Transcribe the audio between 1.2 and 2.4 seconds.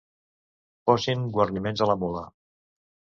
guarniments a la mula.